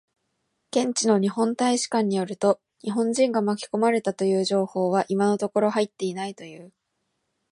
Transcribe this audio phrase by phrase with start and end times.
[0.71, 6.73] 現地の日本大使館によると、日本人が巻き込まれたという情報は今のところ入っていないという。